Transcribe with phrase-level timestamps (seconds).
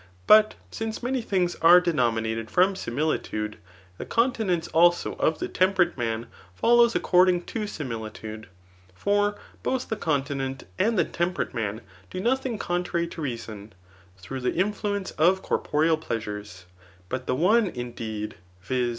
[0.25, 3.57] But since many things are denominated from similitude,
[3.99, 8.47] the continence also of the temperate man follows acomi* ing to similitude.
[8.95, 13.73] For both the continent and the tem perate man, do nothing contrary to reason,
[14.17, 16.65] through the influence of corporeal pleasures;
[17.07, 18.89] but the one, indeed, [viz.